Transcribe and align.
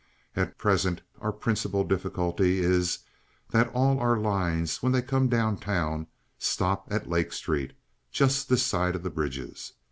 At 0.35 0.57
present 0.57 1.03
our 1.19 1.31
principal 1.31 1.83
difficulty 1.83 2.57
is 2.57 3.01
that 3.51 3.69
all 3.71 3.99
our 3.99 4.17
lines, 4.17 4.81
when 4.81 4.91
they 4.93 5.03
come 5.03 5.27
down 5.29 5.57
town, 5.57 6.07
stop 6.39 6.87
at 6.91 7.07
Lake 7.07 7.31
Street—just 7.31 8.49
this 8.49 8.63
side 8.65 8.95
of 8.95 9.03
the 9.03 9.11
bridges. 9.11 9.73